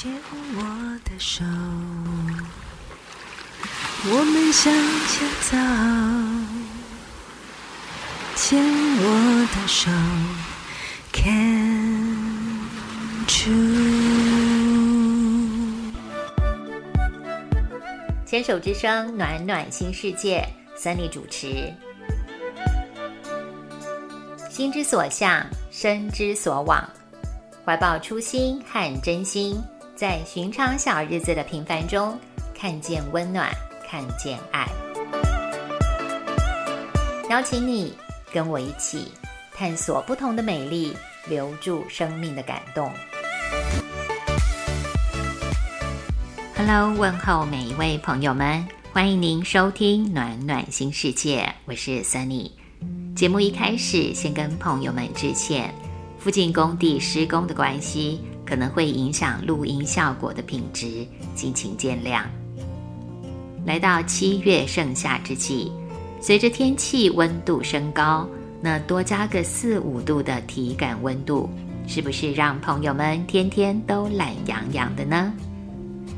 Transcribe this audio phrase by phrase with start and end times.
[0.00, 0.08] 牵
[0.54, 0.62] 我
[1.04, 1.44] 的手，
[4.04, 4.72] 我们向
[5.08, 5.56] 前走。
[8.36, 8.62] 牵
[9.00, 9.04] 我
[9.52, 9.90] 的手
[11.12, 12.60] ，Can
[13.26, 13.50] true。
[18.24, 21.74] 牵手之声，暖暖新世界，Sunny 主持。
[24.48, 26.88] 心之所向，身之所往，
[27.64, 29.60] 怀抱初心和真心，
[29.98, 32.16] 在寻常小日子的平凡中，
[32.54, 33.50] 看见温暖，
[33.84, 34.64] 看见爱。
[37.28, 37.92] 邀请你
[38.32, 39.10] 跟我一起
[39.52, 40.96] 探索不同的美丽，
[41.28, 42.88] 留住生命的感动。
[46.56, 52.52] Hello，问候每一位朋友们，欢迎您收听暖暖新世界，我是 Sunny。
[53.16, 55.74] 节目一开始，先跟朋友们致歉，
[56.20, 62.22] 附近工地施工的关系，可能会影响录音效果的品质，敬请见谅。
[63.66, 65.70] 来到七月盛夏之际，
[66.18, 68.26] 随着天气温度升高，
[68.62, 71.50] 那多加个四五度的体感温度，
[71.86, 75.30] 是不是让朋友们天天都懒洋洋的呢？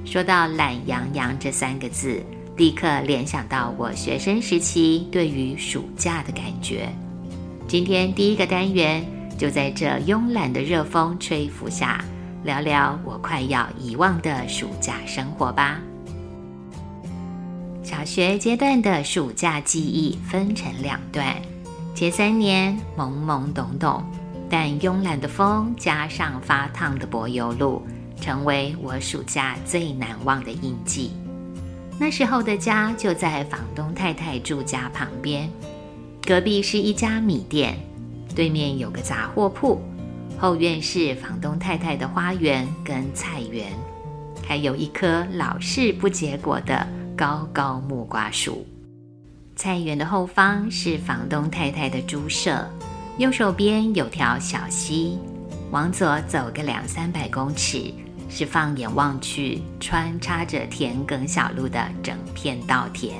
[0.04, 2.22] 说到“懒洋洋”这三个字，
[2.56, 6.88] 立刻联想到我学生时期对于暑假的感觉。
[7.66, 9.04] 今天第一个单元
[9.36, 12.04] 就在这慵懒的热风吹拂下，
[12.42, 15.80] 聊聊我快要遗忘的暑假生活吧。
[17.82, 21.36] 小学阶段的暑假记忆分成两段，
[21.94, 24.04] 前三年懵懵懂懂，
[24.48, 27.82] 但慵懒的风加上发烫的柏油路。
[28.20, 31.10] 成为我暑假最难忘的印记。
[31.98, 35.50] 那时候的家就在房东太太住家旁边，
[36.26, 37.78] 隔壁是一家米店，
[38.34, 39.80] 对面有个杂货铺，
[40.40, 43.70] 后院是房东太太的花园跟菜园，
[44.42, 48.66] 还有一棵老是不结果的高高木瓜树。
[49.54, 52.66] 菜园的后方是房东太太的猪舍，
[53.18, 55.18] 右手边有条小溪，
[55.70, 57.92] 往左走个两三百公尺。
[58.30, 63.16] 是放眼望去，穿插着田埂小路的整片稻田，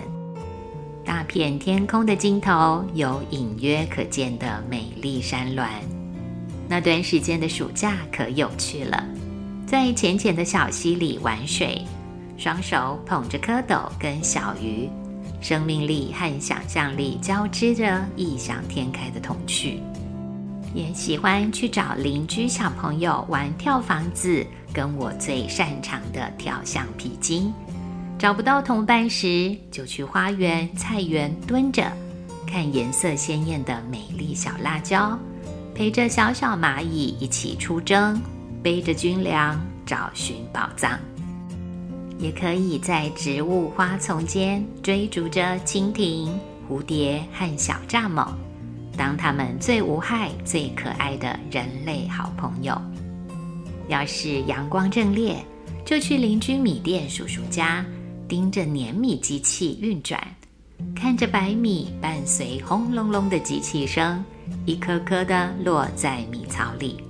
[1.05, 5.69] 大片天空的尽头有隐约可见的美丽山峦。
[6.71, 9.05] 那段时间的暑假可有趣了，
[9.67, 11.85] 在浅浅的小溪里玩水，
[12.39, 14.89] 双手捧着蝌蚪跟小鱼，
[15.41, 19.81] 生命力和想象力交织着异想天开的童趣。
[20.73, 24.47] 也喜欢去找邻居小朋友玩跳房子。
[24.73, 27.53] 跟我最擅长的跳橡皮筋，
[28.17, 31.91] 找不到同伴时，就去花园、菜园蹲着，
[32.47, 35.19] 看颜色鲜艳的美丽小辣椒，
[35.81, 38.21] 陪着小小蚂蚁一起出征，
[38.63, 41.01] 背着军粮找寻宝藏。
[42.19, 48.29] 也可以在植物花丛间追逐着蜻蜓、蝴蝶和小蚱蜢，
[48.95, 52.79] 当他们最无害、最可爱的人类好朋友。
[53.89, 55.43] 要是阳光正烈，
[55.87, 57.83] 就去邻居米店叔叔家，
[58.29, 60.23] 盯着碾米机器运转，
[60.95, 64.25] 看着白米伴随轰隆隆的机器声，
[64.67, 67.03] 一颗颗的落在米槽里。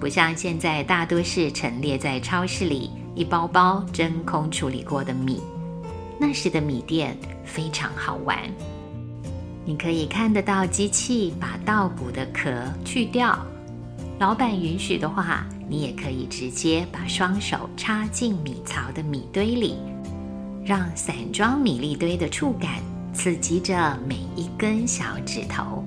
[0.00, 5.40] 不像现在大多是陈列在超市里一包包真空处理过的米，
[6.18, 8.38] 那时的米店非常好玩。
[9.64, 12.50] 你可以看得到机器把稻谷的壳
[12.84, 13.38] 去掉，
[14.18, 15.46] 老板允许的话。
[15.68, 19.74] 你也可以直接把双手插进米槽的米堆里，
[20.66, 22.82] 让散装米粒堆的触感
[23.14, 25.84] 刺激着每一根小指头。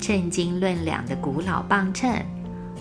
[0.00, 2.12] 称斤论两的古老磅秤，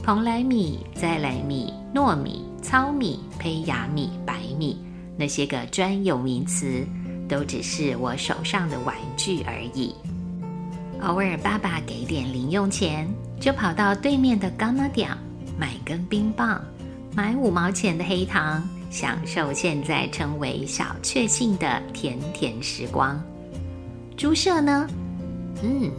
[0.02, 4.84] 蓬莱米、再来米、糯米、糙米、胚芽米、白米，
[5.16, 6.84] 那些个专有名词，
[7.30, 9.94] 都只是我手上的玩具而已。
[11.02, 13.08] 偶尔爸爸给点零用钱，
[13.40, 15.16] 就跑到对面的干妈店。
[15.60, 16.60] 买根冰棒，
[17.16, 23.22] 买五毛钱的黑糖，享受现在称为小确幸的甜甜时光。
[24.18, 24.88] 猪舍呢？
[25.62, 25.92] 嗯，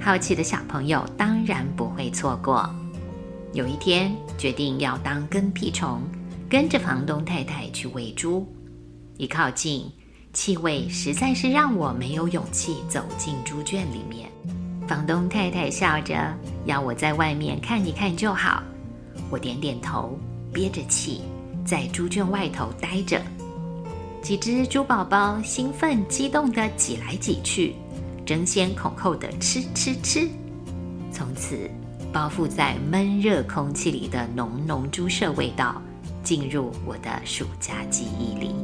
[0.00, 2.72] 好奇的小朋友当然不会错过。
[3.54, 6.00] 有一天决定要当跟屁虫，
[6.48, 8.46] 跟着房东太太去喂猪。
[9.16, 9.90] 一靠近，
[10.32, 14.30] 气味实在是让我没有勇气走进猪圈里面。
[14.86, 16.14] 房东太太笑着，
[16.66, 18.62] 要我在外面看一看就好。
[19.28, 20.16] 我点点头，
[20.52, 21.22] 憋着气，
[21.64, 23.20] 在猪圈外头待着。
[24.22, 27.74] 几只猪宝宝兴奋激动地挤来挤去，
[28.24, 30.28] 争先恐后的吃吃吃。
[31.12, 31.70] 从此，
[32.12, 35.80] 包覆在闷热空气里的浓浓猪舍味道，
[36.24, 38.54] 进入我的暑假记忆里。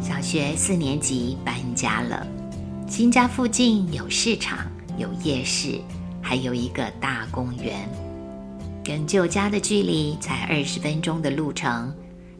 [0.00, 2.26] 小学四年级搬家了，
[2.86, 4.58] 新家附近有市场、
[4.96, 5.80] 有夜市，
[6.22, 7.88] 还有一个大公园，
[8.84, 11.92] 跟旧家的距离才二十分钟的路程。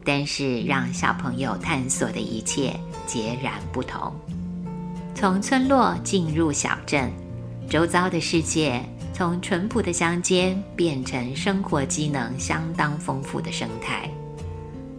[0.07, 4.13] 但是让小朋友探索的一切截然不同。
[5.15, 7.11] 从村落进入小镇，
[7.67, 8.79] 周遭的世界
[9.15, 14.07] 从淳朴的乡间变成生活机能相当丰富的生态，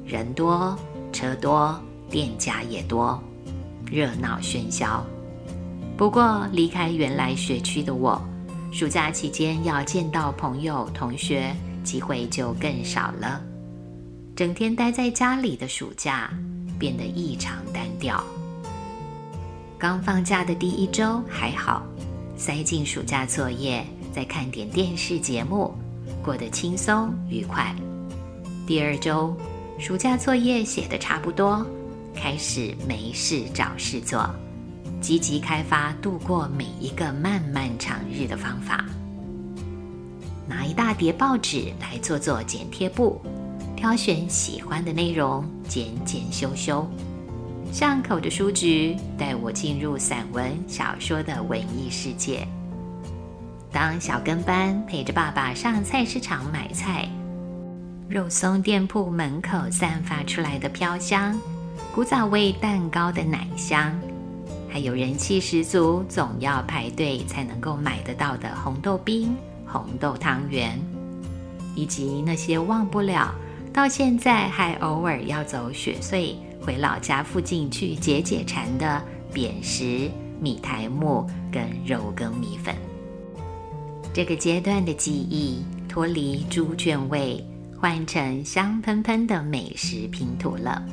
[0.04, 0.76] 人多
[1.12, 3.22] 车多，店家也多，
[3.88, 5.06] 热闹喧嚣。
[5.96, 8.20] 不过离开原来学区的我，
[8.76, 11.50] 暑假期间要见到朋友同学
[11.82, 13.40] 机会就更少了。
[14.37, 16.31] 整天待在家里的暑假
[16.78, 18.23] 变得异常单调。
[19.78, 21.87] 刚放假的第一周还好，
[22.37, 23.82] 塞进暑假作业，
[24.12, 25.75] 再看点电视节目，
[26.23, 27.75] 过得轻松愉快。
[28.67, 29.34] 第二周，
[29.78, 31.67] 暑假作业写得差不多，
[32.14, 34.28] 开始没事找事做，
[35.06, 38.85] 积极开发度过每一个漫漫长日的方法。
[40.49, 43.23] 拿一大叠报纸来做做剪贴布。
[43.76, 46.85] 挑选喜欢的内容，剪剪修修。
[47.70, 52.44] 巷口的书局带我进入散文小说的文艺世界。
[53.70, 57.09] 当小跟班陪着爸爸上菜市场买菜，
[58.09, 61.38] 肉松店铺门口散发出来的飘香，
[61.94, 63.97] 古早味蛋糕的奶香，
[64.76, 69.34] 还有人气十足、总要排队才能够买得到的红豆冰、
[69.64, 70.78] 红豆汤圆，
[71.75, 73.34] 以及那些忘不了。
[73.73, 79.02] 到现在还偶尔要走雪隧回老家附近去解解馋的
[79.32, 82.75] 扁食、米苔木跟肉羹米粉。
[84.12, 87.43] 这个阶段的记忆脱离猪圈味，
[87.81, 90.84] 换成香喷喷的美食拼图了。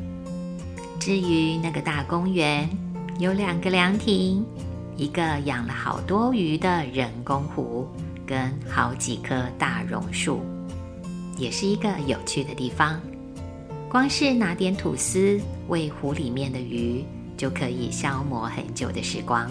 [1.01, 2.69] 至于那个大公园，
[3.19, 4.43] 有两个凉亭，
[4.97, 7.87] 一个养了好多鱼的人工湖，
[8.25, 10.41] 跟好几棵大榕树。
[11.37, 12.99] 也是一个有趣的地方。
[13.87, 17.05] 光是拿点吐司喂湖里面的鱼，
[17.37, 19.49] 就可以消磨很久的时光。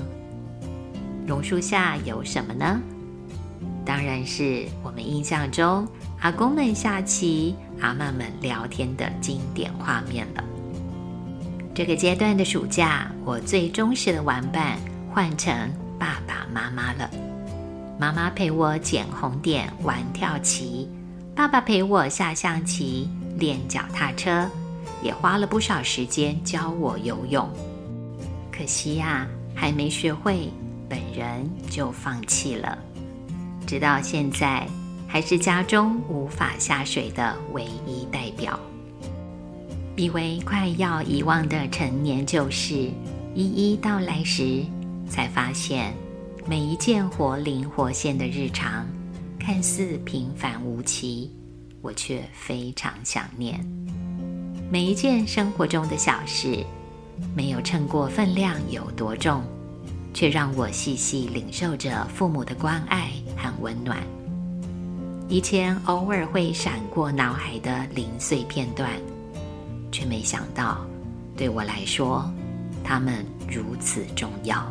[1.24, 2.80] 榕树下有什么呢？
[3.84, 5.86] 当然是我们印象中
[6.20, 10.44] 阿公们下棋、阿妈们聊天的经典画面了。
[11.74, 14.78] 这个阶段的暑假，我最忠实的玩伴
[15.10, 15.54] 换成
[15.98, 17.08] 爸爸妈妈了。
[17.98, 20.86] 妈妈陪我捡红点、玩跳棋。
[21.34, 23.08] 爸爸陪我下象棋、
[23.38, 24.46] 练脚踏车，
[25.02, 27.48] 也花了不少时间教我游泳。
[28.54, 30.52] 可惜呀，还没学会，
[30.90, 32.76] 本人就放弃了。
[33.66, 34.66] 直到现在，
[35.08, 38.60] 还是家中无法下水的唯一代表。
[39.94, 42.90] 以为快要遗忘的陈年旧事，
[43.34, 44.64] 一一到来时，
[45.06, 45.94] 才发现
[46.46, 48.86] 每一件活灵活现的日常。
[49.38, 51.28] 看似平凡无奇，
[51.80, 53.58] 我却非常想念
[54.70, 56.64] 每一件生活中的小事，
[57.34, 59.42] 没有称过分量有多重，
[60.14, 63.98] 却让我细细领受着父母的关爱和温暖。
[65.28, 68.88] 以前偶尔会闪过脑海的零碎片段，
[70.02, 70.84] 却没想到
[71.36, 72.28] 对我来说，
[72.82, 74.66] 他们如此重要。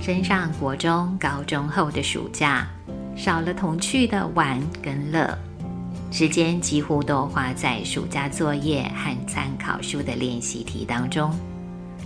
[0.00, 2.68] 升上国中、高中后的暑假，
[3.16, 5.36] 少了童趣的玩跟乐，
[6.12, 11.34] 时间几乎都花在暑假作业和参考书的练习题当中，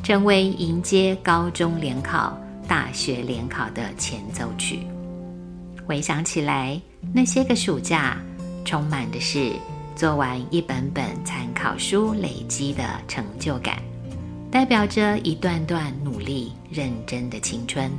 [0.02, 2.34] 成为迎接高中联考、
[2.66, 4.80] 大学联考的前奏曲。
[5.86, 6.80] 回想起来，
[7.12, 8.16] 那些个暑假，
[8.64, 9.52] 充满的是
[9.94, 13.78] 做完一本本参考书累积的成就感。
[14.50, 17.90] 代表着一段段努力认真的青春。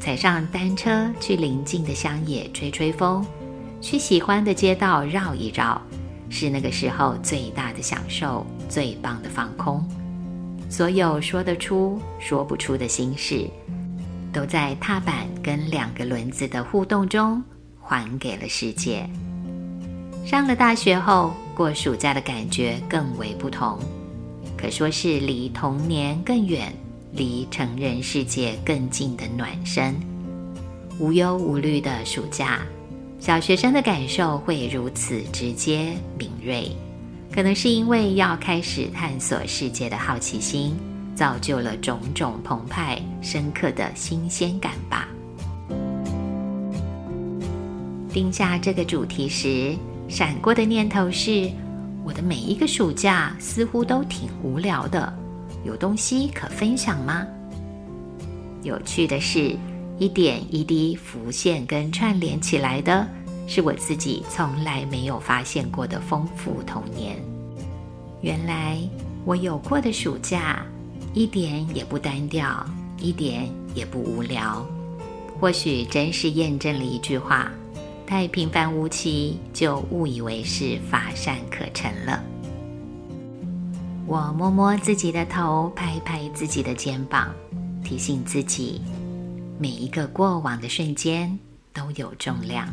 [0.00, 3.24] 踩上单车去邻近的乡野吹吹风，
[3.80, 5.80] 去喜欢的街道绕一绕，
[6.28, 9.82] 是那个时候最大的享受，最棒的放空。
[10.68, 13.48] 所有说得出、说不出的心事，
[14.32, 17.40] 都在踏板跟两个轮子的互动中
[17.80, 19.08] 还给了世界。
[20.24, 23.78] 上了大学后，过暑假的感觉更为不同。
[24.56, 26.72] 可说是离童年更远，
[27.12, 29.94] 离成人世界更近的暖身。
[30.98, 32.62] 无忧无虑的暑假，
[33.20, 36.74] 小学生的感受会如此直接敏锐，
[37.30, 40.74] 可能是因为要开始探索世界的好奇心，
[41.14, 45.06] 造就了种种澎湃深刻的新鲜感吧。
[48.10, 49.76] 定下这个主题时，
[50.08, 51.50] 闪过的念头是：
[52.04, 55.12] 我的每一个暑假似乎都挺无聊的，
[55.64, 57.26] 有东西可分享吗？
[58.62, 59.56] 有趣的是，
[59.98, 63.06] 一点一滴浮现跟串联起来的，
[63.46, 67.16] 是我自己从来没有发现过的丰富童年。
[68.20, 68.78] 原来
[69.24, 70.64] 我有过的暑假，
[71.12, 72.64] 一点也不单调，
[72.98, 74.64] 一点也不无聊。
[75.40, 77.50] 或许真是验证了一句话：
[78.06, 82.22] 太平凡无奇，就误以为是乏善可陈了。
[84.06, 87.34] 我摸摸自己的头，拍拍自己的肩膀，
[87.82, 88.82] 提醒自己，
[89.58, 91.38] 每一个过往的瞬间
[91.72, 92.68] 都有重量。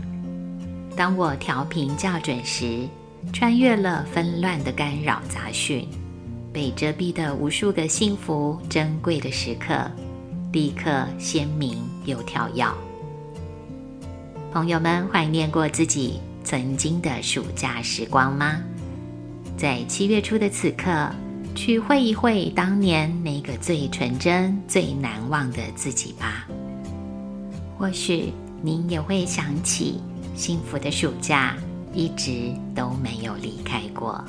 [0.95, 2.85] 当我调频校准时，
[3.31, 5.88] 穿越了纷乱的干扰杂讯，
[6.51, 9.89] 被遮蔽的无数个幸福珍贵的时刻。
[10.51, 12.90] 立刻鲜明又跳跃。
[14.51, 18.62] 朋友们，怀念过自己曾经的暑假时光吗？
[19.55, 21.10] 在七月初的此刻，
[21.55, 26.46] 去会一会当年那个最纯真、最难忘的自己吧。
[27.77, 30.01] 或许您也会想起，
[30.36, 31.55] 幸福的暑假
[31.93, 34.22] 一直都没有离开过。